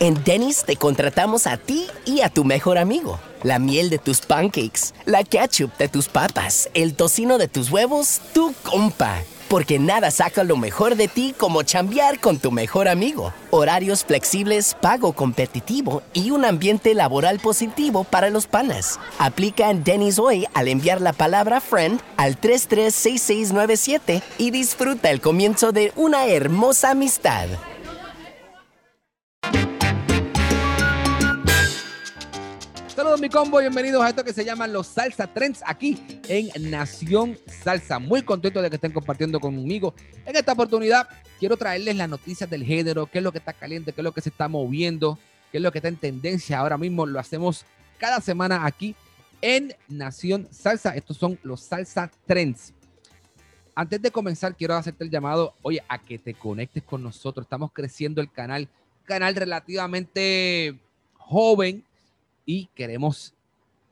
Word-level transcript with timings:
En 0.00 0.22
Denny's 0.22 0.62
te 0.64 0.76
contratamos 0.76 1.48
a 1.48 1.56
ti 1.56 1.88
y 2.04 2.20
a 2.20 2.28
tu 2.28 2.44
mejor 2.44 2.78
amigo. 2.78 3.18
La 3.42 3.58
miel 3.58 3.90
de 3.90 3.98
tus 3.98 4.20
pancakes, 4.20 4.94
la 5.06 5.24
ketchup 5.24 5.76
de 5.76 5.88
tus 5.88 6.08
papas, 6.08 6.70
el 6.74 6.94
tocino 6.94 7.36
de 7.36 7.48
tus 7.48 7.68
huevos, 7.68 8.20
tu 8.32 8.54
compa. 8.62 9.18
Porque 9.48 9.80
nada 9.80 10.12
saca 10.12 10.44
lo 10.44 10.56
mejor 10.56 10.94
de 10.94 11.08
ti 11.08 11.34
como 11.36 11.64
chambear 11.64 12.20
con 12.20 12.38
tu 12.38 12.52
mejor 12.52 12.86
amigo. 12.86 13.32
Horarios 13.50 14.04
flexibles, 14.04 14.76
pago 14.80 15.14
competitivo 15.14 16.02
y 16.12 16.30
un 16.30 16.44
ambiente 16.44 16.94
laboral 16.94 17.40
positivo 17.40 18.04
para 18.04 18.30
los 18.30 18.46
panas. 18.46 19.00
Aplica 19.18 19.68
en 19.68 19.82
Denny's 19.82 20.20
hoy 20.20 20.46
al 20.54 20.68
enviar 20.68 21.00
la 21.00 21.12
palabra 21.12 21.60
friend 21.60 22.00
al 22.16 22.36
336697 22.36 24.22
y 24.38 24.52
disfruta 24.52 25.10
el 25.10 25.20
comienzo 25.20 25.72
de 25.72 25.92
una 25.96 26.26
hermosa 26.26 26.90
amistad. 26.90 27.48
Saludos 32.98 33.20
mi 33.20 33.28
combo, 33.28 33.60
bienvenidos 33.60 34.02
a 34.02 34.08
esto 34.08 34.24
que 34.24 34.32
se 34.32 34.44
llama 34.44 34.66
los 34.66 34.88
Salsa 34.88 35.32
Trends 35.32 35.62
aquí 35.64 36.02
en 36.26 36.50
Nación 36.68 37.38
Salsa. 37.46 38.00
Muy 38.00 38.22
contento 38.22 38.60
de 38.60 38.68
que 38.68 38.74
estén 38.74 38.90
compartiendo 38.90 39.38
conmigo. 39.38 39.94
En 40.26 40.34
esta 40.34 40.54
oportunidad 40.54 41.08
quiero 41.38 41.56
traerles 41.56 41.94
las 41.94 42.08
noticias 42.08 42.50
del 42.50 42.64
género, 42.64 43.06
qué 43.06 43.18
es 43.18 43.22
lo 43.22 43.30
que 43.30 43.38
está 43.38 43.52
caliente, 43.52 43.92
qué 43.92 44.00
es 44.00 44.04
lo 44.04 44.10
que 44.10 44.20
se 44.20 44.30
está 44.30 44.48
moviendo, 44.48 45.16
qué 45.52 45.58
es 45.58 45.62
lo 45.62 45.70
que 45.70 45.78
está 45.78 45.86
en 45.86 45.96
tendencia 45.96 46.58
ahora 46.58 46.76
mismo. 46.76 47.06
Lo 47.06 47.20
hacemos 47.20 47.64
cada 47.98 48.20
semana 48.20 48.66
aquí 48.66 48.96
en 49.42 49.76
Nación 49.86 50.48
Salsa. 50.50 50.96
Estos 50.96 51.18
son 51.18 51.38
los 51.44 51.60
Salsa 51.60 52.10
Trends. 52.26 52.74
Antes 53.76 54.02
de 54.02 54.10
comenzar, 54.10 54.56
quiero 54.56 54.74
hacerte 54.74 55.04
el 55.04 55.10
llamado, 55.10 55.54
oye, 55.62 55.84
a 55.88 55.98
que 55.98 56.18
te 56.18 56.34
conectes 56.34 56.82
con 56.82 57.04
nosotros. 57.04 57.46
Estamos 57.46 57.70
creciendo 57.72 58.20
el 58.20 58.32
canal, 58.32 58.68
canal 59.04 59.36
relativamente 59.36 60.76
joven 61.14 61.84
y 62.48 62.70
queremos 62.74 63.34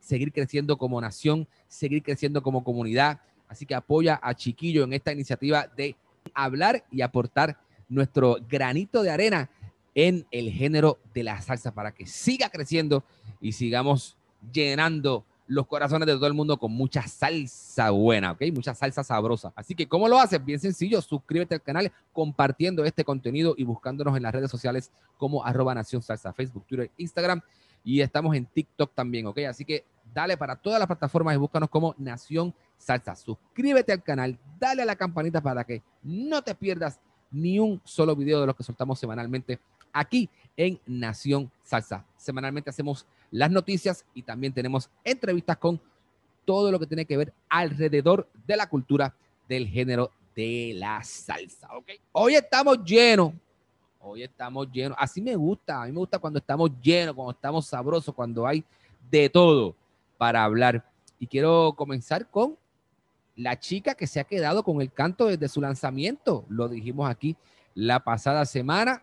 seguir 0.00 0.32
creciendo 0.32 0.78
como 0.78 0.98
nación, 0.98 1.46
seguir 1.68 2.02
creciendo 2.02 2.42
como 2.42 2.64
comunidad. 2.64 3.20
Así 3.48 3.66
que 3.66 3.74
apoya 3.74 4.18
a 4.22 4.34
Chiquillo 4.34 4.84
en 4.84 4.94
esta 4.94 5.12
iniciativa 5.12 5.66
de 5.76 5.94
hablar 6.32 6.82
y 6.90 7.02
aportar 7.02 7.58
nuestro 7.86 8.38
granito 8.48 9.02
de 9.02 9.10
arena 9.10 9.50
en 9.94 10.26
el 10.30 10.50
género 10.50 10.98
de 11.12 11.22
la 11.22 11.42
salsa 11.42 11.74
para 11.74 11.92
que 11.92 12.06
siga 12.06 12.48
creciendo 12.48 13.04
y 13.42 13.52
sigamos 13.52 14.16
llenando 14.50 15.26
los 15.46 15.66
corazones 15.66 16.06
de 16.06 16.14
todo 16.14 16.26
el 16.26 16.32
mundo 16.32 16.56
con 16.56 16.72
mucha 16.72 17.06
salsa 17.06 17.90
buena, 17.90 18.32
¿ok? 18.32 18.42
Mucha 18.54 18.74
salsa 18.74 19.04
sabrosa. 19.04 19.52
Así 19.54 19.74
que, 19.74 19.86
¿cómo 19.86 20.08
lo 20.08 20.18
haces? 20.18 20.42
Bien 20.42 20.58
sencillo, 20.58 21.02
suscríbete 21.02 21.56
al 21.56 21.62
canal 21.62 21.92
compartiendo 22.14 22.86
este 22.86 23.04
contenido 23.04 23.54
y 23.58 23.64
buscándonos 23.64 24.16
en 24.16 24.22
las 24.22 24.34
redes 24.34 24.50
sociales 24.50 24.90
como 25.18 25.44
arroba 25.44 25.74
Nación 25.74 26.00
Salsa, 26.00 26.32
Facebook, 26.32 26.64
Twitter, 26.66 26.90
Instagram 26.96 27.42
y 27.86 28.00
estamos 28.00 28.34
en 28.34 28.46
TikTok 28.46 28.92
también, 28.96 29.26
¿ok? 29.26 29.38
Así 29.48 29.64
que 29.64 29.84
dale 30.12 30.36
para 30.36 30.56
todas 30.56 30.80
las 30.80 30.88
plataformas 30.88 31.36
y 31.36 31.38
búscanos 31.38 31.70
como 31.70 31.94
Nación 31.98 32.52
Salsa. 32.76 33.14
Suscríbete 33.14 33.92
al 33.92 34.02
canal, 34.02 34.36
dale 34.58 34.82
a 34.82 34.84
la 34.84 34.96
campanita 34.96 35.40
para 35.40 35.62
que 35.62 35.84
no 36.02 36.42
te 36.42 36.56
pierdas 36.56 36.98
ni 37.30 37.60
un 37.60 37.80
solo 37.84 38.16
video 38.16 38.40
de 38.40 38.46
los 38.48 38.56
que 38.56 38.64
soltamos 38.64 38.98
semanalmente 38.98 39.60
aquí 39.92 40.28
en 40.56 40.80
Nación 40.84 41.52
Salsa. 41.62 42.04
Semanalmente 42.16 42.70
hacemos 42.70 43.06
las 43.30 43.52
noticias 43.52 44.04
y 44.14 44.22
también 44.22 44.52
tenemos 44.52 44.90
entrevistas 45.04 45.56
con 45.56 45.80
todo 46.44 46.72
lo 46.72 46.80
que 46.80 46.88
tiene 46.88 47.04
que 47.04 47.16
ver 47.16 47.32
alrededor 47.48 48.28
de 48.48 48.56
la 48.56 48.68
cultura 48.68 49.14
del 49.48 49.68
género 49.68 50.10
de 50.34 50.72
la 50.74 51.04
salsa, 51.04 51.68
¿ok? 51.76 51.90
Hoy 52.10 52.34
estamos 52.34 52.82
llenos 52.84 53.32
Hoy 54.08 54.22
estamos 54.22 54.70
llenos. 54.70 54.96
Así 55.00 55.20
me 55.20 55.34
gusta. 55.34 55.82
A 55.82 55.86
mí 55.86 55.90
me 55.90 55.98
gusta 55.98 56.20
cuando 56.20 56.38
estamos 56.38 56.70
llenos, 56.80 57.12
cuando 57.12 57.32
estamos 57.32 57.66
sabrosos, 57.66 58.14
cuando 58.14 58.46
hay 58.46 58.62
de 59.10 59.28
todo 59.28 59.74
para 60.16 60.44
hablar. 60.44 60.88
Y 61.18 61.26
quiero 61.26 61.74
comenzar 61.76 62.30
con 62.30 62.56
la 63.34 63.58
chica 63.58 63.96
que 63.96 64.06
se 64.06 64.20
ha 64.20 64.24
quedado 64.24 64.62
con 64.62 64.80
el 64.80 64.92
canto 64.92 65.26
desde 65.26 65.48
su 65.48 65.60
lanzamiento. 65.60 66.44
Lo 66.48 66.68
dijimos 66.68 67.10
aquí 67.10 67.36
la 67.74 68.04
pasada 68.04 68.44
semana, 68.44 69.02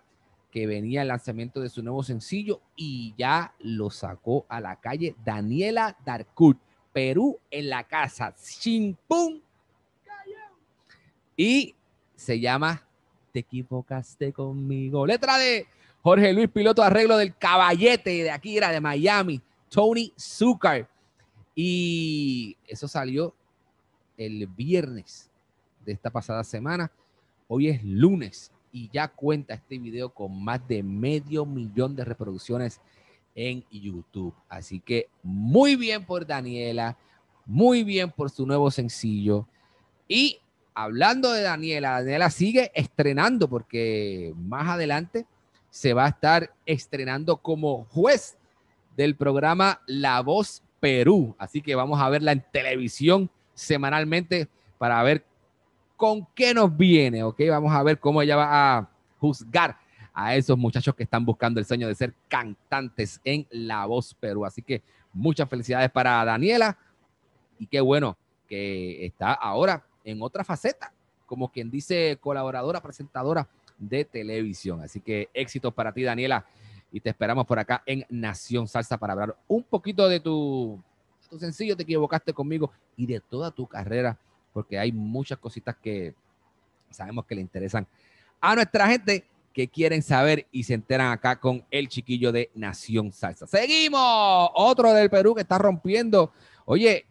que 0.52 0.68
venía 0.68 1.02
el 1.02 1.10
lanzamiento 1.10 1.60
de 1.60 1.68
su 1.68 1.84
nuevo 1.84 2.02
sencillo 2.02 2.62
y 2.78 3.14
ya 3.18 3.54
lo 3.60 3.90
sacó 3.90 4.46
a 4.48 4.62
la 4.62 4.78
calle 4.78 5.18
Daniela 5.26 5.98
Darkut. 6.06 6.58
Perú 6.94 7.40
en 7.52 7.70
la 7.70 7.84
casa. 7.84 8.34
Chimpum. 8.42 9.42
Y 11.36 11.76
se 12.16 12.40
llama 12.40 12.88
te 13.34 13.40
equivocaste 13.40 14.32
conmigo. 14.32 15.06
Letra 15.06 15.38
de 15.38 15.66
Jorge 16.04 16.32
Luis 16.32 16.50
Piloto, 16.50 16.84
arreglo 16.84 17.18
del 17.18 17.36
caballete 17.36 18.12
de 18.12 18.40
era 18.44 18.72
de 18.72 18.80
Miami, 18.80 19.42
Tony 19.70 20.14
Zucker. 20.18 20.88
Y 21.56 22.56
eso 22.68 22.88
salió 22.88 23.34
el 24.18 24.46
viernes 24.48 25.30
de 25.84 25.94
esta 25.94 26.12
pasada 26.12 26.44
semana. 26.44 26.92
Hoy 27.48 27.70
es 27.70 27.84
lunes 27.84 28.52
y 28.72 28.90
ya 28.92 29.08
cuenta 29.08 29.56
este 29.56 29.80
video 29.80 30.14
con 30.14 30.44
más 30.44 30.66
de 30.68 30.84
medio 30.84 31.46
millón 31.46 31.96
de 31.96 32.06
reproducciones 32.06 32.80
en 33.34 33.66
YouTube. 33.72 34.34
Así 34.48 34.80
que 34.80 35.10
muy 35.24 35.76
bien 35.76 36.06
por 36.06 36.26
Daniela, 36.26 36.98
muy 37.46 37.84
bien 37.84 38.12
por 38.12 38.30
su 38.30 38.46
nuevo 38.46 38.70
sencillo. 38.70 39.48
Y 40.08 40.40
hablando 40.74 41.32
de 41.32 41.42
Daniela, 41.42 42.02
Daniela 42.02 42.30
sigue 42.30 42.72
estrenando 42.74 43.48
porque 43.48 44.34
más 44.36 44.68
adelante 44.68 45.26
se 45.70 45.94
va 45.94 46.06
a 46.06 46.10
estar 46.10 46.54
estrenando 46.66 47.38
como 47.38 47.86
juez 47.86 48.38
del 48.96 49.16
programa 49.16 49.82
La 49.88 50.22
Voz 50.22 50.62
Perú. 50.80 51.36
Así 51.40 51.62
que 51.62 51.76
vamos 51.76 52.00
a 52.00 52.10
verla 52.10 52.32
en 52.32 52.46
televisión 52.52 53.30
semanalmente 53.54 54.48
para 54.78 55.02
ver 55.04 55.26
con 55.96 56.28
qué 56.36 56.54
nos 56.54 56.76
viene, 56.76 57.24
¿ok? 57.24 57.42
Vamos 57.50 57.74
a 57.74 57.84
ver 57.84 58.00
cómo 58.00 58.22
ella 58.22 58.36
va 58.36 58.78
a 58.78 58.90
juzgar 59.20 59.78
a 60.14 60.36
esos 60.36 60.58
muchachos 60.58 60.94
que 60.96 61.04
están 61.04 61.26
buscando 61.26 61.60
el 61.60 61.66
sueño 61.66 61.88
de 61.88 61.96
ser 61.96 62.14
cantantes 62.28 63.20
en 63.24 63.48
La 63.50 63.86
Voz 63.86 64.14
Perú. 64.14 64.46
Así 64.46 64.62
que 64.62 64.84
muchas 65.12 65.50
felicidades 65.50 65.90
para 65.90 66.24
Daniela 66.24 66.78
y 67.58 67.68
qué 67.68 67.82
bueno 67.82 68.18
que 68.48 69.06
está 69.06 69.34
ahora 69.34 69.84
en 70.04 70.22
otra 70.22 70.44
faceta, 70.44 70.94
como 71.26 71.52
quien 71.52 71.70
dice 71.70 72.18
colaboradora, 72.22 72.82
presentadora 72.82 73.48
de 73.78 74.06
televisión. 74.06 74.82
Así 74.82 75.00
que 75.00 75.30
éxitos 75.34 75.74
para 75.74 75.94
ti, 75.94 76.04
Daniela, 76.04 76.46
y 76.92 77.00
te 77.00 77.10
esperamos 77.10 77.46
por 77.46 77.58
acá 77.60 77.82
en 77.86 78.06
Nación 78.10 78.68
Salsa 78.68 78.98
para 78.98 79.14
hablar 79.14 79.36
un 79.48 79.64
poquito 79.64 80.08
de 80.08 80.20
tu, 80.20 80.82
tu 81.30 81.40
sencillo, 81.40 81.76
te 81.76 81.84
equivocaste 81.84 82.34
conmigo, 82.34 82.72
y 82.96 83.06
de 83.08 83.20
toda 83.20 83.52
tu 83.52 83.66
carrera, 83.68 84.18
porque 84.54 84.78
hay 84.78 84.92
muchas 84.92 85.40
cositas 85.40 85.76
que 85.76 86.14
sabemos 86.92 87.26
que 87.26 87.36
le 87.36 87.42
interesan 87.42 87.88
a 88.40 88.56
nuestra 88.56 88.88
gente 88.88 89.26
que 89.54 89.68
quieren 89.68 90.02
saber 90.02 90.48
y 90.52 90.64
se 90.64 90.74
enteran 90.74 91.12
acá 91.12 91.40
con 91.40 91.64
el 91.72 91.88
chiquillo 91.88 92.32
de 92.32 92.52
Nación 92.56 93.12
Salsa. 93.12 93.48
Seguimos, 93.48 94.50
otro 94.56 94.92
del 94.94 95.10
Perú 95.10 95.36
que 95.36 95.42
está 95.42 95.58
rompiendo. 95.58 96.32
Oye, 96.66 97.06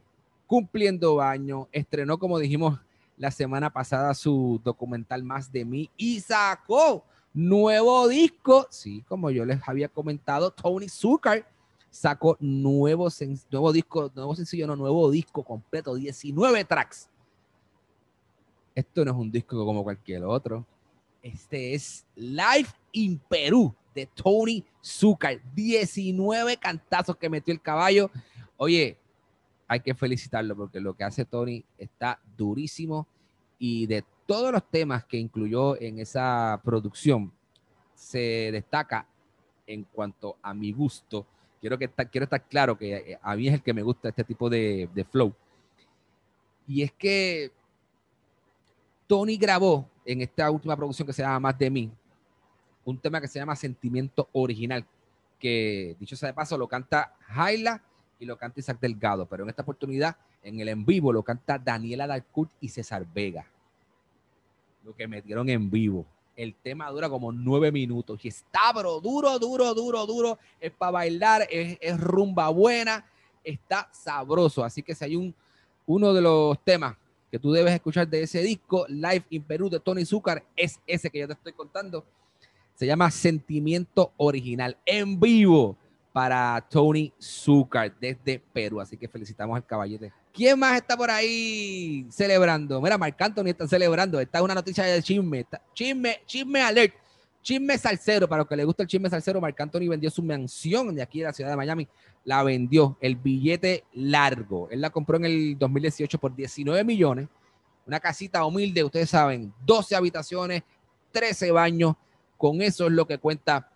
cumpliendo 0.52 1.14
baño. 1.14 1.66
Estrenó, 1.72 2.19
como 2.19 2.38
dijimos 2.38 2.78
la 3.16 3.31
semana 3.31 3.72
pasada, 3.72 4.12
su 4.12 4.60
documental 4.62 5.25
Más 5.25 5.50
de 5.50 5.64
mí 5.64 5.88
y 5.96 6.20
sacó 6.20 7.06
nuevo 7.32 8.06
disco. 8.06 8.66
Sí, 8.69 9.02
como 9.08 9.31
yo 9.31 9.46
les 9.46 9.66
había 9.66 9.88
comentado, 9.88 10.50
Tony 10.50 10.90
Zucker 10.90 11.46
sacó 11.88 12.37
nuevo, 12.38 13.08
nuevo 13.50 13.72
disco, 13.72 14.12
nuevo 14.14 14.37
sencillo, 14.37 14.66
no, 14.66 14.76
nuevo 14.76 15.10
disco 15.10 15.43
completo, 15.43 15.94
19 15.94 16.66
tracks. 16.66 17.08
Esto 18.75 19.06
no 19.06 19.12
es 19.12 19.16
un 19.16 19.32
disco 19.32 19.64
como 19.64 19.82
cualquier 19.82 20.22
otro. 20.25 20.66
Este 21.22 21.72
es 21.72 22.04
Live 22.14 22.69
in 22.93 23.19
Perú 23.26 23.75
de 23.94 24.04
Tony 24.04 24.62
Zucker. 24.84 25.40
19 25.54 26.58
cantazos 26.58 27.16
que 27.16 27.31
metió 27.31 27.54
el 27.54 27.62
caballo. 27.62 28.10
Oye, 28.58 28.99
hay 29.73 29.81
que 29.81 29.95
felicitarlo 29.95 30.55
porque 30.55 30.81
lo 30.81 30.95
que 30.95 31.03
hace 31.03 31.25
Tony 31.25 31.65
está 31.79 32.21
durísimo 32.37 33.07
y 33.59 33.87
de 33.87 34.05
todos 34.27 34.53
los 34.53 34.69
temas 34.71 35.05
que 35.07 35.17
incluyó 35.17 35.81
en 35.81 35.99
esa 35.99 36.61
producción, 36.63 37.33
se 37.95 38.51
destaca 38.53 39.07
en 39.67 39.85
cuanto 39.85 40.37
a 40.43 40.53
mi 40.53 40.73
gusto. 40.73 41.27
Quiero, 41.59 41.79
que 41.79 41.89
quiero 41.89 42.25
estar 42.25 42.47
claro 42.47 42.77
que 42.77 42.97
eh, 42.97 43.19
a 43.23 43.35
mí 43.35 43.49
es 43.49 43.55
el 43.55 43.63
que 43.63 43.73
me 43.73 43.83
gusta 43.83 44.11
este 44.11 44.25
tipo 44.25 44.51
de, 44.51 44.91
de 44.93 45.05
flow. 45.05 45.33
Y 46.67 46.83
es 46.83 46.93
que 46.93 47.51
Tony 49.07 49.39
grabó 49.39 49.89
en 50.05 50.21
esta 50.21 50.51
última 50.51 50.77
producción 50.77 51.07
que 51.07 51.15
se 51.15 51.23
llama 51.23 51.41
Más 51.41 51.59
de 51.59 51.71
mí, 51.71 51.91
un 52.85 52.99
tema 52.99 53.23
que 53.23 53.29
se 53.29 53.39
llama 53.39 53.57
Sentimiento 53.57 54.29
Original, 54.33 54.85
que 55.39 55.97
dicho 55.99 56.15
sea 56.15 56.29
de 56.29 56.35
paso 56.35 56.59
lo 56.59 56.69
canta 56.69 57.15
Jaila 57.21 57.83
y 58.23 58.25
lo 58.25 58.39
canta 58.39 58.61
Isaac 58.61 58.79
Delgado, 58.81 59.27
pero 59.27 59.43
en 59.43 59.51
esta 59.51 59.63
oportunidad 59.63 60.17
en 60.45 60.61
el 60.61 60.69
en 60.69 60.87
vivo 60.87 61.13
lo 61.13 61.25
canta 61.25 61.59
Daniela 61.59 62.07
Dalcourt 62.07 62.53
y 62.61 62.69
César 62.69 63.05
Vega. 63.13 63.45
Lo 64.85 64.95
que 64.95 65.09
metieron 65.09 65.49
en 65.49 65.69
vivo. 65.69 66.07
El 66.37 66.55
tema 66.55 66.89
dura 66.91 67.09
como 67.11 67.33
nueve 67.33 67.73
minutos 67.73 68.25
y 68.25 68.29
está, 68.29 68.73
bro, 68.73 69.01
duro, 69.01 69.41
duro, 69.41 69.75
duro, 69.75 70.07
duro. 70.07 70.39
Es 70.61 70.71
para 70.71 70.93
bailar, 70.93 71.49
es, 71.51 72.01
rumba 72.01 72.49
buena, 72.49 73.05
está 73.43 73.89
sabroso. 73.93 74.65
Así 74.65 74.85
que 74.85 74.95
si 74.95 75.05
hay 75.05 75.17
un, 75.17 75.35
uno 75.85 76.15
de 76.15 76.23
los 76.23 76.59
temas 76.61 76.97
que 77.29 77.41
tú 77.41 77.51
debes 77.51 77.75
escuchar 77.75 78.07
de 78.07 78.23
ese 78.23 78.41
disco, 78.41 78.87
Live 78.89 79.25
in 79.31 79.43
Perú 79.43 79.69
de 79.69 79.81
Tony 79.81 80.05
Zucker, 80.05 80.45
es 80.57 80.79
ese 80.87 81.11
que 81.11 81.19
yo 81.19 81.27
te 81.27 81.33
estoy 81.35 81.53
contando. 81.55 82.05
Se 82.75 82.87
llama 82.87 83.11
Sentimiento 83.11 84.13
Original 84.17 84.77
en 84.87 85.19
vivo 85.19 85.77
para 86.12 86.64
Tony 86.69 87.12
Zucker 87.20 87.93
desde 88.00 88.38
Perú. 88.53 88.81
Así 88.81 88.97
que 88.97 89.09
felicitamos 89.09 89.56
al 89.56 89.64
caballete. 89.64 90.12
¿Quién 90.32 90.59
más 90.59 90.76
está 90.76 90.97
por 90.97 91.11
ahí 91.11 92.06
celebrando? 92.11 92.81
Mira, 92.81 92.97
Marc 92.97 93.20
Anthony 93.20 93.49
está 93.49 93.67
celebrando. 93.67 94.20
Está 94.20 94.43
una 94.43 94.55
noticia 94.55 94.85
de 94.85 95.03
chisme. 95.03 95.47
chisme, 95.75 96.20
chisme 96.26 96.62
alert. 96.62 96.94
Chisme 97.43 97.76
salsero. 97.76 98.29
Para 98.29 98.43
los 98.43 98.49
que 98.49 98.56
les 98.56 98.67
gusta 98.67 98.82
el 98.82 98.88
chisme 98.88 99.11
salsero, 99.11 99.41
Marc 99.41 99.61
Anthony 99.61 99.88
vendió 99.88 100.11
su 100.11 100.23
mansión 100.23 100.94
de 100.94 101.03
aquí 101.03 101.20
de 101.20 101.26
la 101.26 101.32
ciudad 101.32 101.50
de 101.50 101.56
Miami 101.56 101.88
la 102.25 102.43
vendió, 102.43 102.97
el 103.00 103.17
billete 103.17 103.85
largo. 103.94 104.69
Él 104.70 104.81
la 104.81 104.91
compró 104.91 105.17
en 105.17 105.25
el 105.25 105.59
2018 105.59 106.19
por 106.19 106.35
19 106.35 106.85
millones. 106.85 107.29
Una 107.87 107.99
casita 107.99 108.44
humilde, 108.44 108.85
ustedes 108.85 109.11
saben, 109.11 109.53
12 109.64 109.97
habitaciones, 109.97 110.62
13 111.11 111.50
baños. 111.50 111.97
Con 112.37 112.62
eso 112.62 112.87
es 112.87 112.93
lo 112.93 113.06
que 113.06 113.19
cuenta, 113.19 113.70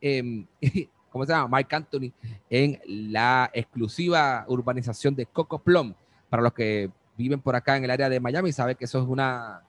eh, 0.00 0.44
¿cómo 1.18 1.26
se 1.26 1.32
llama? 1.32 1.56
Mike 1.56 1.74
Anthony 1.74 2.12
en 2.48 2.80
la 2.86 3.50
exclusiva 3.52 4.44
urbanización 4.46 5.16
de 5.16 5.26
Coco 5.26 5.58
Plum. 5.58 5.92
Para 6.30 6.42
los 6.42 6.52
que 6.52 6.90
viven 7.16 7.40
por 7.40 7.56
acá 7.56 7.76
en 7.76 7.82
el 7.84 7.90
área 7.90 8.08
de 8.08 8.20
Miami, 8.20 8.52
saben 8.52 8.76
que 8.76 8.84
eso 8.84 9.02
es 9.02 9.08
una 9.08 9.62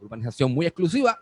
urbanización 0.00 0.54
muy 0.54 0.66
exclusiva. 0.66 1.18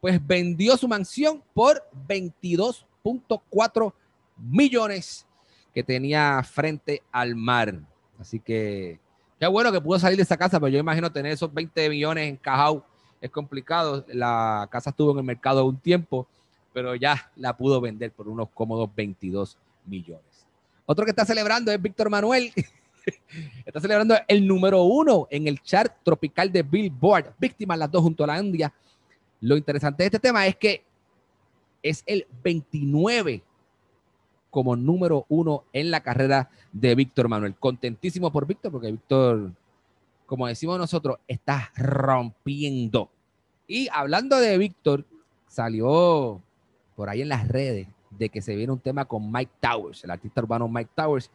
Pues 0.00 0.24
vendió 0.26 0.78
su 0.78 0.88
mansión 0.88 1.42
por 1.52 1.82
22.4 2.08 3.92
millones 4.38 5.26
que 5.74 5.82
tenía 5.82 6.42
frente 6.42 7.02
al 7.12 7.36
mar. 7.36 7.80
Así 8.18 8.40
que 8.40 8.98
qué 9.38 9.46
bueno 9.46 9.70
que 9.70 9.80
pudo 9.80 9.98
salir 9.98 10.16
de 10.16 10.22
esa 10.22 10.38
casa, 10.38 10.58
pero 10.58 10.68
yo 10.68 10.78
imagino 10.78 11.12
tener 11.12 11.32
esos 11.32 11.52
20 11.52 11.90
millones 11.90 12.30
encajados 12.30 12.82
es 13.20 13.30
complicado. 13.30 14.06
La 14.08 14.68
casa 14.70 14.90
estuvo 14.90 15.12
en 15.12 15.18
el 15.18 15.24
mercado 15.24 15.66
un 15.66 15.78
tiempo, 15.78 16.26
pero 16.72 16.94
ya 16.94 17.30
la 17.36 17.56
pudo 17.56 17.80
vender 17.80 18.12
por 18.12 18.28
unos 18.28 18.48
cómodos 18.50 18.90
22 18.94 19.56
millones. 19.86 20.46
Otro 20.86 21.04
que 21.04 21.10
está 21.10 21.24
celebrando 21.24 21.70
es 21.70 21.80
Víctor 21.80 22.10
Manuel. 22.10 22.52
está 23.66 23.80
celebrando 23.80 24.16
el 24.26 24.46
número 24.46 24.82
uno 24.82 25.26
en 25.30 25.46
el 25.46 25.62
chart 25.62 25.92
tropical 26.02 26.50
de 26.50 26.62
Billboard. 26.62 27.34
Víctimas 27.38 27.78
las 27.78 27.90
dos 27.90 28.02
junto 28.02 28.24
a 28.24 28.28
la 28.28 28.40
India. 28.40 28.72
Lo 29.40 29.56
interesante 29.56 30.02
de 30.02 30.06
este 30.06 30.18
tema 30.18 30.46
es 30.46 30.56
que 30.56 30.82
es 31.82 32.02
el 32.06 32.26
29 32.42 33.42
como 34.50 34.76
número 34.76 35.26
uno 35.28 35.64
en 35.72 35.90
la 35.90 36.02
carrera 36.02 36.50
de 36.72 36.94
Víctor 36.94 37.28
Manuel. 37.28 37.54
Contentísimo 37.54 38.32
por 38.32 38.46
Víctor, 38.46 38.72
porque 38.72 38.90
Víctor, 38.90 39.52
como 40.26 40.46
decimos 40.46 40.78
nosotros, 40.78 41.18
está 41.28 41.70
rompiendo. 41.76 43.10
Y 43.66 43.88
hablando 43.92 44.38
de 44.38 44.56
Víctor, 44.58 45.04
salió 45.46 46.40
por 46.98 47.08
ahí 47.08 47.22
en 47.22 47.28
las 47.28 47.46
redes 47.46 47.86
de 48.10 48.28
que 48.28 48.42
se 48.42 48.56
viene 48.56 48.72
un 48.72 48.80
tema 48.80 49.04
con 49.04 49.30
Mike 49.30 49.52
Towers, 49.60 50.02
el 50.02 50.10
artista 50.10 50.40
urbano 50.40 50.66
Mike 50.66 50.90
Towers, 50.96 51.30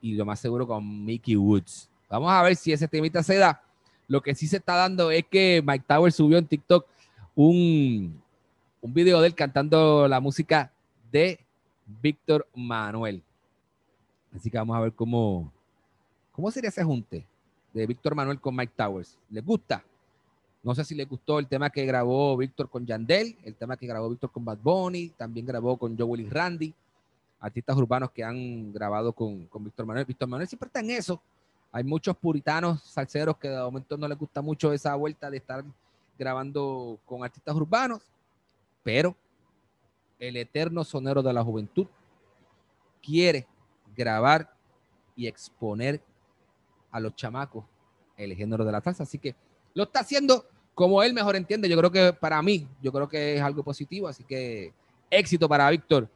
y 0.00 0.14
lo 0.14 0.24
más 0.24 0.38
seguro 0.38 0.64
con 0.64 1.04
Mickey 1.04 1.34
Woods. 1.34 1.90
Vamos 2.08 2.30
a 2.30 2.40
ver 2.44 2.54
si 2.54 2.72
ese 2.72 2.86
temita 2.86 3.20
se 3.24 3.34
da. 3.34 3.60
Lo 4.06 4.22
que 4.22 4.32
sí 4.36 4.46
se 4.46 4.58
está 4.58 4.76
dando 4.76 5.10
es 5.10 5.24
que 5.28 5.60
Mike 5.66 5.86
Towers 5.88 6.14
subió 6.14 6.38
en 6.38 6.46
TikTok 6.46 6.86
un, 7.34 8.22
un 8.80 8.94
video 8.94 9.20
de 9.20 9.26
él 9.26 9.34
cantando 9.34 10.06
la 10.06 10.20
música 10.20 10.70
de 11.10 11.40
Víctor 12.00 12.46
Manuel. 12.54 13.20
Así 14.32 14.48
que 14.48 14.58
vamos 14.58 14.76
a 14.76 14.80
ver 14.80 14.92
cómo, 14.92 15.52
cómo 16.30 16.48
sería 16.52 16.70
ese 16.70 16.84
junte 16.84 17.26
de 17.72 17.86
Víctor 17.88 18.14
Manuel 18.14 18.40
con 18.40 18.54
Mike 18.54 18.74
Towers. 18.76 19.18
¿Les 19.30 19.44
gusta? 19.44 19.82
No 20.68 20.74
sé 20.74 20.84
si 20.84 20.94
les 20.94 21.08
gustó 21.08 21.38
el 21.38 21.46
tema 21.46 21.70
que 21.70 21.86
grabó 21.86 22.36
Víctor 22.36 22.68
con 22.68 22.84
Yandel, 22.84 23.38
el 23.42 23.54
tema 23.54 23.74
que 23.78 23.86
grabó 23.86 24.10
Víctor 24.10 24.30
con 24.30 24.44
Bad 24.44 24.58
Bunny, 24.58 25.08
también 25.16 25.46
grabó 25.46 25.78
con 25.78 25.96
Joe 25.96 26.04
Willis 26.04 26.30
Randy, 26.30 26.74
artistas 27.40 27.74
urbanos 27.78 28.10
que 28.10 28.22
han 28.22 28.70
grabado 28.70 29.14
con, 29.14 29.46
con 29.46 29.64
Víctor 29.64 29.86
Manuel. 29.86 30.04
Víctor 30.04 30.28
Manuel 30.28 30.46
siempre 30.46 30.66
está 30.66 30.80
en 30.80 30.90
eso. 30.90 31.22
Hay 31.72 31.84
muchos 31.84 32.14
puritanos 32.18 32.82
salseros 32.82 33.38
que 33.38 33.48
de 33.48 33.58
momento 33.58 33.96
no 33.96 34.06
les 34.06 34.18
gusta 34.18 34.42
mucho 34.42 34.70
esa 34.70 34.94
vuelta 34.94 35.30
de 35.30 35.38
estar 35.38 35.64
grabando 36.18 36.98
con 37.06 37.24
artistas 37.24 37.56
urbanos, 37.56 38.02
pero 38.82 39.16
el 40.18 40.36
eterno 40.36 40.84
sonero 40.84 41.22
de 41.22 41.32
la 41.32 41.42
juventud, 41.42 41.86
quiere 43.02 43.46
grabar 43.96 44.54
y 45.16 45.28
exponer 45.28 46.02
a 46.90 47.00
los 47.00 47.16
chamacos 47.16 47.64
el 48.18 48.34
género 48.34 48.66
de 48.66 48.72
la 48.72 48.82
salsa. 48.82 49.04
Así 49.04 49.18
que 49.18 49.34
lo 49.72 49.84
está 49.84 50.00
haciendo 50.00 50.44
como 50.78 51.02
él 51.02 51.12
mejor 51.12 51.34
entiende. 51.34 51.68
Yo 51.68 51.76
creo 51.76 51.90
que 51.90 52.12
para 52.12 52.40
mí, 52.40 52.68
yo 52.80 52.92
creo 52.92 53.08
que 53.08 53.34
es 53.34 53.42
algo 53.42 53.64
positivo. 53.64 54.06
Así 54.06 54.22
que 54.22 54.72
éxito 55.10 55.48
para 55.48 55.68
Víctor 55.70 56.08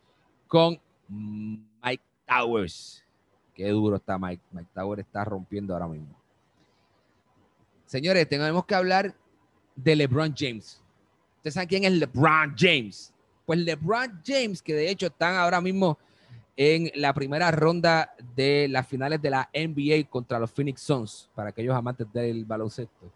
con 0.46 0.78
Mike 1.08 2.04
Towers. 2.24 3.02
Qué 3.56 3.68
duro 3.70 3.96
está 3.96 4.16
Mike. 4.16 4.40
Mike 4.52 4.70
Towers 4.72 5.00
está 5.00 5.24
rompiendo 5.24 5.74
ahora 5.74 5.88
mismo. 5.88 6.14
Señores, 7.86 8.28
tenemos 8.28 8.64
que 8.64 8.76
hablar 8.76 9.12
de 9.74 9.96
LeBron 9.96 10.32
James. 10.32 10.80
¿Ustedes 11.38 11.54
saben 11.54 11.68
quién 11.68 11.82
es 11.82 11.92
LeBron 11.94 12.54
James? 12.56 13.12
Pues 13.44 13.58
LeBron 13.58 14.22
James, 14.24 14.62
que 14.62 14.74
de 14.74 14.88
hecho 14.88 15.06
están 15.06 15.34
ahora 15.34 15.60
mismo 15.60 15.98
en 16.56 16.88
la 16.94 17.12
primera 17.12 17.50
ronda 17.50 18.14
de 18.36 18.68
las 18.68 18.86
finales 18.86 19.20
de 19.20 19.30
la 19.30 19.50
NBA 19.52 20.08
contra 20.08 20.38
los 20.38 20.52
Phoenix 20.52 20.82
Suns, 20.82 21.28
para 21.34 21.48
aquellos 21.48 21.74
amantes 21.74 22.06
del 22.12 22.44
baloncesto. 22.44 23.10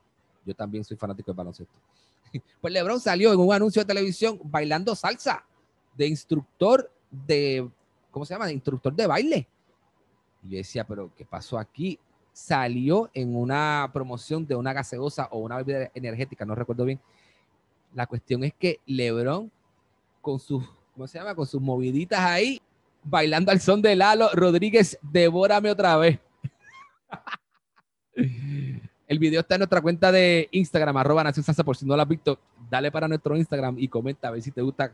Yo 0.46 0.54
también 0.54 0.84
soy 0.84 0.96
fanático 0.96 1.30
del 1.30 1.36
baloncesto. 1.36 1.74
Pues 2.60 2.72
LeBron 2.72 3.00
salió 3.00 3.32
en 3.32 3.40
un 3.40 3.52
anuncio 3.52 3.82
de 3.82 3.86
televisión 3.86 4.38
bailando 4.42 4.94
salsa 4.94 5.44
de 5.96 6.06
instructor 6.06 6.90
de, 7.10 7.68
¿cómo 8.10 8.24
se 8.24 8.34
llama? 8.34 8.46
De 8.46 8.52
instructor 8.52 8.94
de 8.94 9.06
baile. 9.06 9.48
Y 10.42 10.50
yo 10.50 10.56
decía, 10.58 10.86
pero 10.86 11.10
¿qué 11.16 11.24
pasó 11.24 11.58
aquí? 11.58 11.98
Salió 12.32 13.10
en 13.14 13.34
una 13.34 13.88
promoción 13.92 14.46
de 14.46 14.54
una 14.54 14.72
gaseosa 14.72 15.28
o 15.30 15.38
una 15.38 15.56
bebida 15.56 15.90
energética, 15.94 16.44
no 16.44 16.54
recuerdo 16.54 16.84
bien. 16.84 17.00
La 17.94 18.06
cuestión 18.06 18.44
es 18.44 18.52
que 18.52 18.80
LeBron 18.86 19.50
con 20.20 20.38
sus, 20.38 20.64
¿cómo 20.92 21.06
se 21.06 21.18
llama? 21.18 21.34
Con 21.34 21.46
sus 21.46 21.62
moviditas 21.62 22.20
ahí, 22.20 22.60
bailando 23.02 23.52
al 23.52 23.60
son 23.60 23.80
de 23.80 23.96
Lalo 23.96 24.28
Rodríguez, 24.34 24.98
devórame 25.00 25.70
otra 25.70 25.96
vez. 25.96 26.18
El 29.06 29.20
video 29.20 29.40
está 29.40 29.54
en 29.54 29.60
nuestra 29.60 29.80
cuenta 29.80 30.10
de 30.10 30.48
Instagram, 30.50 30.96
arroba 30.96 31.22
Nación 31.22 31.44
Salsa, 31.44 31.62
por 31.62 31.76
si 31.76 31.86
no 31.86 31.94
lo 31.94 32.02
has 32.02 32.08
visto, 32.08 32.40
dale 32.68 32.90
para 32.90 33.06
nuestro 33.06 33.36
Instagram 33.36 33.76
y 33.78 33.86
comenta 33.86 34.28
a 34.28 34.30
ver 34.32 34.42
si 34.42 34.50
te 34.50 34.62
gusta 34.62 34.92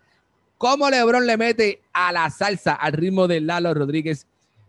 cómo 0.59 0.91
Lebron 0.91 1.27
le 1.27 1.39
mete 1.39 1.81
a 1.95 2.13
la 2.13 2.29
salsa 2.29 2.75
al 2.75 2.93
ritmo 2.93 3.27
de 3.27 3.41
Lalo 3.41 3.73
Rodríguez. 3.73 4.27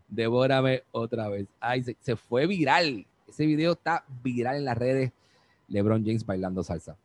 Devórame 0.08 0.84
otra 0.92 1.28
vez. 1.28 1.48
Ay, 1.60 1.84
se, 2.00 2.16
fue 2.16 2.48
viral. 2.48 3.06
Ese 3.28 3.46
video 3.46 3.74
está 3.74 4.06
viral 4.24 4.56
en 4.56 4.66
las 4.66 4.78
redes. 4.78 5.12
Lebron 5.68 6.06
James 6.06 6.26
bailando 6.26 6.64
salsa. 6.64 6.96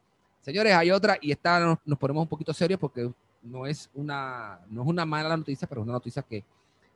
Señores, 0.40 0.74
hay 0.74 0.92
otra 0.92 1.18
y 1.20 1.32
esta 1.32 1.58
nos, 1.58 1.78
nos 1.84 1.98
ponemos 1.98 2.22
un 2.22 2.28
poquito 2.28 2.54
serios 2.54 2.78
porque 2.78 3.10
no 3.42 3.66
es 3.66 3.90
una, 3.94 4.60
no 4.70 4.82
es 4.82 4.88
una 4.88 5.04
mala 5.04 5.36
noticia, 5.36 5.66
pero 5.66 5.80
es 5.80 5.84
una 5.84 5.94
noticia 5.94 6.22
que 6.22 6.44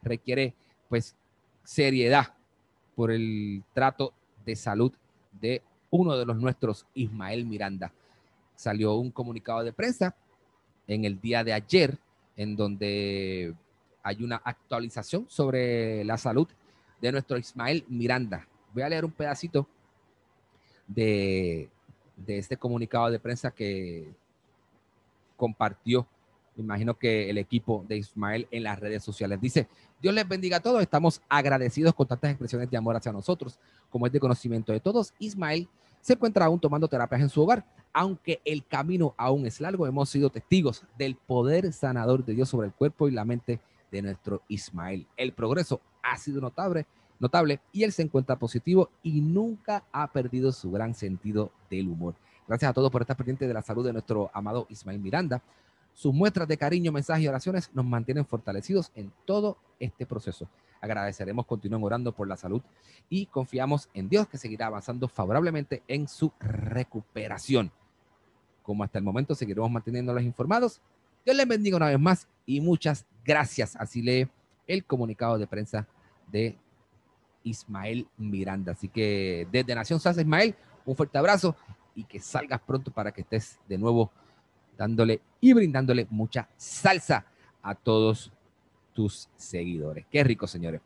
requiere 0.02 0.54
pues 0.88 1.16
seriedad 1.64 2.32
por 2.94 3.10
el 3.10 3.64
trato 3.74 4.12
de 4.44 4.54
salud 4.54 4.92
de 5.40 5.62
uno 5.90 6.16
de 6.16 6.26
los 6.26 6.36
nuestros, 6.36 6.86
Ismael 6.94 7.44
Miranda. 7.44 7.92
Salió 8.54 8.94
un 8.94 9.10
comunicado 9.10 9.62
de 9.62 9.72
prensa 9.72 10.14
en 10.86 11.04
el 11.04 11.20
día 11.20 11.44
de 11.44 11.52
ayer 11.52 11.98
en 12.36 12.56
donde 12.56 13.54
hay 14.02 14.22
una 14.22 14.36
actualización 14.36 15.26
sobre 15.28 16.04
la 16.04 16.16
salud 16.16 16.48
de 17.00 17.12
nuestro 17.12 17.36
Ismael 17.36 17.84
Miranda. 17.88 18.46
Voy 18.72 18.82
a 18.82 18.88
leer 18.88 19.04
un 19.04 19.12
pedacito 19.12 19.66
de, 20.86 21.68
de 22.16 22.38
este 22.38 22.56
comunicado 22.56 23.10
de 23.10 23.18
prensa 23.18 23.50
que 23.50 24.12
compartió 25.36 26.06
Imagino 26.56 26.94
que 26.98 27.30
el 27.30 27.38
equipo 27.38 27.84
de 27.88 27.96
Ismael 27.96 28.46
en 28.50 28.64
las 28.64 28.78
redes 28.78 29.02
sociales 29.02 29.40
dice, 29.40 29.68
Dios 30.00 30.14
les 30.14 30.28
bendiga 30.28 30.58
a 30.58 30.60
todos, 30.60 30.82
estamos 30.82 31.22
agradecidos 31.28 31.94
con 31.94 32.06
tantas 32.06 32.30
expresiones 32.30 32.70
de 32.70 32.76
amor 32.76 32.96
hacia 32.96 33.12
nosotros, 33.12 33.58
como 33.88 34.06
es 34.06 34.12
de 34.12 34.20
conocimiento 34.20 34.72
de 34.72 34.80
todos. 34.80 35.14
Ismael 35.18 35.68
se 36.00 36.12
encuentra 36.12 36.44
aún 36.44 36.60
tomando 36.60 36.88
terapias 36.88 37.22
en 37.22 37.28
su 37.28 37.40
hogar, 37.42 37.64
aunque 37.92 38.40
el 38.44 38.66
camino 38.66 39.14
aún 39.16 39.46
es 39.46 39.60
largo, 39.60 39.86
hemos 39.86 40.10
sido 40.10 40.30
testigos 40.30 40.84
del 40.98 41.14
poder 41.14 41.72
sanador 41.72 42.24
de 42.24 42.34
Dios 42.34 42.48
sobre 42.48 42.66
el 42.66 42.72
cuerpo 42.72 43.08
y 43.08 43.12
la 43.12 43.24
mente 43.24 43.60
de 43.90 44.02
nuestro 44.02 44.42
Ismael. 44.48 45.06
El 45.16 45.32
progreso 45.32 45.80
ha 46.02 46.16
sido 46.16 46.40
notable, 46.40 46.86
notable 47.20 47.60
y 47.70 47.84
él 47.84 47.92
se 47.92 48.02
encuentra 48.02 48.38
positivo 48.38 48.90
y 49.02 49.20
nunca 49.20 49.84
ha 49.92 50.10
perdido 50.10 50.52
su 50.52 50.70
gran 50.70 50.94
sentido 50.94 51.52
del 51.70 51.88
humor. 51.88 52.14
Gracias 52.48 52.70
a 52.70 52.74
todos 52.74 52.90
por 52.90 53.02
estar 53.02 53.16
pendientes 53.16 53.46
de 53.46 53.54
la 53.54 53.62
salud 53.62 53.84
de 53.84 53.92
nuestro 53.92 54.30
amado 54.34 54.66
Ismael 54.68 54.98
Miranda. 54.98 55.42
Sus 55.94 56.14
muestras 56.14 56.48
de 56.48 56.56
cariño, 56.56 56.92
mensajes 56.92 57.24
y 57.24 57.28
oraciones 57.28 57.70
nos 57.74 57.84
mantienen 57.84 58.26
fortalecidos 58.26 58.90
en 58.94 59.12
todo 59.24 59.58
este 59.78 60.06
proceso. 60.06 60.48
Agradeceremos, 60.80 61.46
continúen 61.46 61.84
orando 61.84 62.12
por 62.12 62.26
la 62.26 62.36
salud 62.36 62.62
y 63.08 63.26
confiamos 63.26 63.88
en 63.94 64.08
Dios 64.08 64.26
que 64.26 64.38
seguirá 64.38 64.66
avanzando 64.66 65.06
favorablemente 65.06 65.82
en 65.86 66.08
su 66.08 66.32
recuperación. 66.40 67.70
Como 68.62 68.82
hasta 68.82 68.98
el 68.98 69.04
momento 69.04 69.34
seguiremos 69.34 69.70
manteniéndolos 69.70 70.22
informados. 70.22 70.80
Dios 71.24 71.36
les 71.36 71.46
bendiga 71.46 71.76
una 71.76 71.86
vez 71.86 72.00
más 72.00 72.26
y 72.46 72.60
muchas 72.60 73.06
gracias. 73.24 73.76
Así 73.76 74.02
lee 74.02 74.28
el 74.66 74.84
comunicado 74.84 75.38
de 75.38 75.46
prensa 75.46 75.86
de 76.30 76.58
Ismael 77.44 78.08
Miranda. 78.16 78.72
Así 78.72 78.88
que 78.88 79.46
desde 79.52 79.74
Nación 79.74 80.00
Salsa, 80.00 80.20
Ismael, 80.20 80.56
un 80.84 80.96
fuerte 80.96 81.18
abrazo 81.18 81.54
y 81.94 82.04
que 82.04 82.20
salgas 82.20 82.60
pronto 82.60 82.90
para 82.90 83.12
que 83.12 83.20
estés 83.20 83.60
de 83.68 83.78
nuevo 83.78 84.10
dándole 84.76 85.20
y 85.40 85.52
brindándole 85.52 86.06
mucha 86.10 86.48
salsa 86.56 87.26
a 87.62 87.74
todos 87.74 88.32
tus 88.92 89.28
seguidores. 89.36 90.06
Qué 90.10 90.22
rico, 90.24 90.46
señores. 90.46 90.80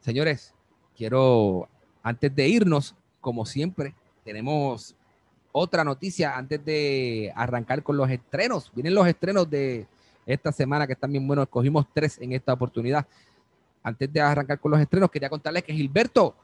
Señores, 0.00 0.54
quiero, 0.96 1.68
antes 2.02 2.34
de 2.34 2.48
irnos, 2.48 2.94
como 3.20 3.44
siempre, 3.44 3.94
tenemos 4.24 4.96
otra 5.52 5.84
noticia 5.84 6.36
antes 6.36 6.64
de 6.64 7.32
arrancar 7.34 7.82
con 7.82 7.96
los 7.96 8.10
estrenos. 8.10 8.70
Vienen 8.74 8.94
los 8.94 9.06
estrenos 9.06 9.48
de 9.48 9.86
esta 10.26 10.52
semana 10.52 10.86
que 10.86 10.92
están 10.92 11.10
bien 11.10 11.26
buenos. 11.26 11.44
Escogimos 11.44 11.86
tres 11.92 12.20
en 12.20 12.32
esta 12.32 12.52
oportunidad. 12.52 13.06
Antes 13.82 14.12
de 14.12 14.20
arrancar 14.20 14.58
con 14.58 14.72
los 14.72 14.80
estrenos, 14.80 15.10
quería 15.10 15.30
contarles 15.30 15.62
que 15.62 15.72
Gilberto 15.72 16.34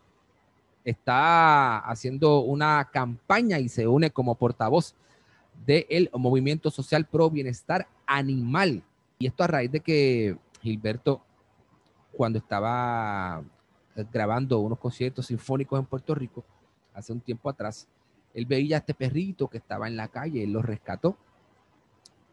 está 0.85 1.79
haciendo 1.79 2.41
una 2.41 2.89
campaña 2.93 3.59
y 3.59 3.69
se 3.69 3.87
une 3.87 4.11
como 4.11 4.35
portavoz 4.35 4.95
del 5.67 6.11
movimiento 6.15 6.71
social 6.71 7.07
pro 7.07 7.31
bienestar 7.31 7.87
animal. 8.07 8.83
Y 9.19 9.27
esto 9.27 9.45
a 9.45 9.47
raíz 9.47 9.71
de 9.71 9.81
que 9.81 10.37
Gilberto, 10.61 11.23
cuando 12.13 12.39
estaba 12.39 13.43
grabando 14.13 14.59
unos 14.61 14.79
conciertos 14.79 15.27
sinfónicos 15.27 15.79
en 15.79 15.87
Puerto 15.87 16.15
Rico, 16.15 16.45
hace 16.95 17.13
un 17.13 17.21
tiempo 17.21 17.49
atrás, 17.49 17.89
él 18.35 18.47
veía 18.47 18.77
a 18.77 18.79
este 18.81 18.95
perrito 18.95 19.49
que 19.49 19.59
estaba 19.59 19.87
en 19.87 19.97
la 19.97 20.09
calle, 20.09 20.43
él 20.43 20.53
lo 20.53 20.63
rescató 20.63 21.17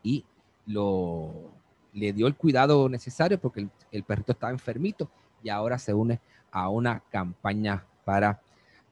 y 0.01 0.25
lo, 0.65 1.51
le 1.93 2.13
dio 2.13 2.27
el 2.27 2.35
cuidado 2.35 2.87
necesario 2.87 3.39
porque 3.39 3.61
el, 3.61 3.69
el 3.91 4.03
perrito 4.03 4.31
estaba 4.31 4.51
enfermito 4.51 5.09
y 5.43 5.49
ahora 5.49 5.77
se 5.77 5.93
une 5.93 6.19
a 6.51 6.69
una 6.69 7.01
campaña 7.11 7.85
para 8.05 8.41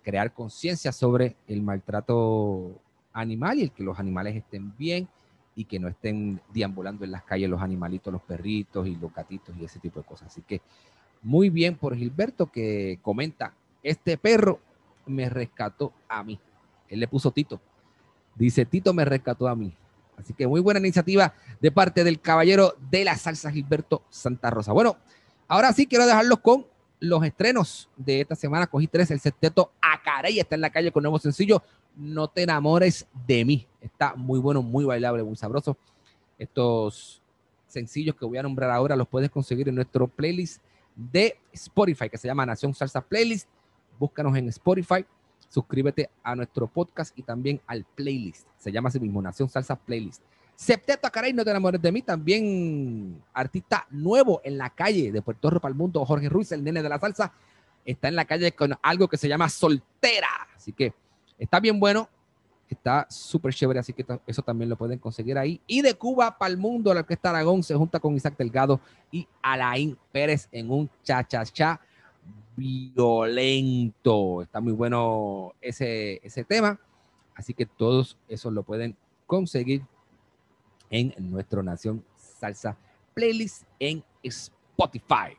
crear 0.04 0.34
conciencia 0.34 0.92
sobre 0.92 1.36
el 1.48 1.62
maltrato 1.62 2.80
animal 3.18 3.60
y 3.60 3.64
el 3.64 3.72
que 3.72 3.84
los 3.84 4.00
animales 4.00 4.36
estén 4.36 4.76
bien 4.78 5.08
y 5.56 5.66
que 5.66 5.80
no 5.80 5.88
estén 5.88 6.40
deambulando 6.54 7.04
en 7.04 7.12
las 7.12 7.24
calles 7.24 7.50
los 7.50 7.62
animalitos, 7.62 8.14
los 8.14 8.22
perritos 8.22 8.88
y 8.88 8.96
los 8.96 9.14
gatitos 9.14 9.56
y 9.58 9.66
ese 9.66 9.80
tipo 9.80 10.00
de 10.00 10.06
cosas. 10.06 10.28
Así 10.28 10.42
que 10.42 10.62
muy 11.24 11.50
bien 11.50 11.76
por 11.76 11.96
Gilberto 11.96 12.46
que 12.52 13.00
comenta, 13.02 13.54
este 13.82 14.18
perro 14.18 14.60
me 15.08 15.30
rescató 15.30 15.94
a 16.08 16.24
mí. 16.24 16.40
Él 16.90 17.00
le 17.00 17.08
puso 17.08 17.32
Tito. 17.32 17.60
Dice, 18.36 18.66
Tito 18.66 18.94
me 18.94 19.04
rescató 19.04 19.48
a 19.48 19.56
mí. 19.56 19.74
Así 20.18 20.34
que 20.34 20.48
muy 20.48 20.62
buena 20.62 20.80
iniciativa 20.80 21.34
de 21.60 21.72
parte 21.72 22.04
del 22.04 22.20
caballero 22.20 22.76
de 22.92 23.04
la 23.04 23.18
salsa 23.18 23.52
Gilberto 23.52 24.04
Santa 24.10 24.50
Rosa. 24.50 24.74
Bueno, 24.74 24.98
ahora 25.48 25.74
sí 25.74 25.88
quiero 25.88 26.06
dejarlos 26.06 26.40
con 26.40 26.66
los 27.00 27.24
estrenos 27.24 27.90
de 27.96 28.22
esta 28.22 28.36
semana. 28.36 28.68
Cogí 28.68 28.88
tres, 28.88 29.10
el 29.12 29.20
sexteto 29.20 29.72
Acarey 29.82 30.40
está 30.40 30.56
en 30.56 30.62
la 30.62 30.70
calle 30.70 30.92
con 30.92 31.04
nuevo 31.04 31.20
sencillo 31.20 31.64
No 31.98 32.28
te 32.30 32.44
enamores 32.44 33.08
de 33.26 33.44
mí. 33.44 33.68
Está 33.82 34.16
muy 34.16 34.40
bueno, 34.40 34.62
muy 34.62 34.86
bailable, 34.86 35.24
muy 35.24 35.36
sabroso. 35.36 35.76
Estos 36.38 37.22
sencillos 37.68 38.16
que 38.16 38.26
voy 38.26 38.38
a 38.38 38.44
nombrar 38.44 38.72
ahora 38.72 38.96
los 38.96 39.08
puedes 39.08 39.30
conseguir 39.30 39.68
en 39.68 39.76
nuestro 39.76 40.08
playlist 40.08 40.62
de 40.96 41.38
Spotify 41.52 42.10
que 42.10 42.18
se 42.18 42.28
llama 42.28 42.46
Nación 42.46 42.74
Salsa 42.74 43.02
Playlist. 43.02 43.50
Búscanos 44.00 44.38
en 44.38 44.48
Spotify 44.50 45.06
suscríbete 45.50 46.10
a 46.24 46.36
nuestro 46.36 46.68
podcast 46.68 47.18
y 47.18 47.24
también 47.24 47.62
al 47.68 47.84
playlist. 47.84 48.48
Se 48.58 48.72
llama 48.72 48.90
así 48.90 49.00
mismo, 49.00 49.22
Nación 49.22 49.50
Salsa 49.50 49.76
Playlist. 49.76 50.22
Septeto 50.56 51.10
Caray, 51.12 51.34
no 51.34 51.44
te 51.44 51.52
enamores 51.52 51.82
de 51.82 51.92
mí, 51.92 52.02
también 52.02 53.22
artista 53.34 53.86
nuevo 53.92 54.42
en 54.44 54.58
la 54.58 54.72
calle 54.72 55.12
de 55.12 55.22
Puerto 55.22 55.50
Rico 55.50 55.68
el 55.68 55.76
mundo, 55.76 56.04
Jorge 56.04 56.30
Ruiz, 56.30 56.52
el 56.52 56.64
nene 56.64 56.82
de 56.82 56.90
la 56.90 57.00
salsa, 57.00 57.32
está 57.86 58.08
en 58.08 58.16
la 58.16 58.26
calle 58.26 58.52
con 58.54 58.76
algo 58.82 59.08
que 59.08 59.18
se 59.18 59.30
llama 59.30 59.50
Soltera. 59.50 60.48
Así 60.56 60.74
que 60.74 60.94
está 61.38 61.60
bien 61.60 61.80
bueno, 61.80 62.10
está 62.70 63.08
súper 63.10 63.54
chévere, 63.54 63.80
así 63.80 63.94
que 63.94 64.06
eso 64.26 64.42
también 64.42 64.70
lo 64.70 64.78
pueden 64.78 65.00
conseguir 65.00 65.38
ahí. 65.38 65.62
Y 65.68 65.82
de 65.82 65.94
Cuba 65.94 66.38
para 66.38 66.52
el 66.52 66.58
mundo, 66.58 66.94
la 66.94 67.02
orquesta 67.02 67.30
Aragón 67.30 67.64
se 67.64 67.76
junta 67.76 68.00
con 68.00 68.16
Isaac 68.16 68.36
Delgado 68.38 68.80
y 69.12 69.28
Alain 69.42 69.98
Pérez 70.12 70.48
en 70.52 70.70
un 70.72 70.90
cha-cha-cha 71.04 71.80
violento. 72.56 74.42
Está 74.42 74.60
muy 74.60 74.74
bueno 74.74 75.54
ese, 75.62 76.20
ese 76.24 76.44
tema. 76.44 76.80
Así 77.36 77.54
que 77.54 77.66
todos 77.66 78.18
esos 78.28 78.52
lo 78.52 78.64
pueden 78.64 78.96
conseguir 79.28 79.84
en 80.90 81.14
nuestro 81.20 81.62
Nación 81.62 82.04
Salsa 82.16 82.76
Playlist 83.14 83.64
en 83.80 84.04
Spotify. 84.24 85.38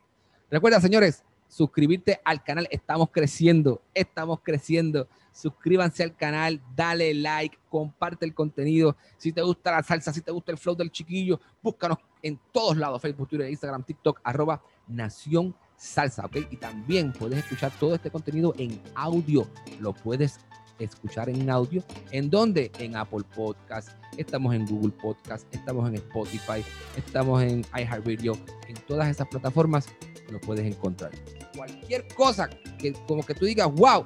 Recuerda, 0.50 0.80
señores, 0.80 1.24
suscribirte 1.48 2.20
al 2.24 2.42
canal. 2.44 2.68
Estamos 2.70 3.10
creciendo, 3.10 3.82
estamos 3.94 4.40
creciendo. 4.42 5.08
Suscríbanse 5.32 6.02
al 6.02 6.16
canal, 6.16 6.60
dale 6.74 7.14
like, 7.14 7.58
comparte 7.68 8.26
el 8.26 8.34
contenido. 8.34 8.96
Si 9.16 9.32
te 9.32 9.42
gusta 9.42 9.70
la 9.70 9.82
salsa, 9.82 10.12
si 10.12 10.20
te 10.20 10.32
gusta 10.32 10.52
el 10.52 10.58
flow 10.58 10.74
del 10.74 10.90
chiquillo, 10.90 11.40
búscanos 11.62 11.98
en 12.22 12.40
todos 12.52 12.76
lados, 12.76 13.00
Facebook, 13.00 13.28
Twitter, 13.28 13.48
Instagram, 13.48 13.84
TikTok, 13.84 14.20
arroba 14.24 14.62
Nación 14.88 15.54
Salsa, 15.76 16.24
¿ok? 16.26 16.38
Y 16.50 16.56
también 16.56 17.12
puedes 17.12 17.38
escuchar 17.38 17.70
todo 17.78 17.94
este 17.94 18.10
contenido 18.10 18.52
en 18.58 18.80
audio. 18.96 19.46
Lo 19.78 19.92
puedes 19.92 20.40
escuchar 20.78 21.28
en 21.28 21.50
audio. 21.50 21.82
¿En 22.10 22.30
dónde? 22.30 22.70
En 22.78 22.96
Apple 22.96 23.24
Podcast, 23.34 23.90
estamos 24.16 24.54
en 24.54 24.66
Google 24.66 24.92
Podcast, 24.92 25.52
estamos 25.54 25.88
en 25.88 25.96
Spotify, 25.96 26.64
estamos 26.96 27.42
en 27.42 27.64
iHeartRadio. 27.74 28.36
En 28.68 28.76
todas 28.86 29.08
esas 29.08 29.28
plataformas 29.28 29.88
lo 30.30 30.40
puedes 30.40 30.66
encontrar. 30.66 31.10
Cualquier 31.56 32.06
cosa 32.14 32.48
que 32.78 32.92
como 33.06 33.24
que 33.24 33.34
tú 33.34 33.44
digas, 33.44 33.70
wow, 33.72 34.04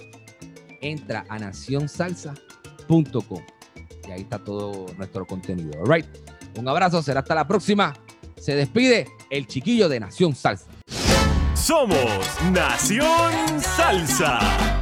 entra 0.80 1.24
a 1.28 1.38
nacionsalsa.com. 1.38 3.42
Y 4.08 4.10
ahí 4.10 4.22
está 4.22 4.38
todo 4.38 4.86
nuestro 4.96 5.26
contenido. 5.26 5.70
All 5.80 5.92
right. 5.92 6.06
Un 6.58 6.68
abrazo, 6.68 7.02
será 7.02 7.20
hasta 7.20 7.34
la 7.34 7.46
próxima. 7.46 7.94
Se 8.36 8.54
despide 8.54 9.06
el 9.30 9.46
chiquillo 9.46 9.88
de 9.88 10.00
Nación 10.00 10.34
Salsa. 10.34 10.66
Somos 11.54 12.26
Nación 12.52 13.60
Salsa. 13.60 14.81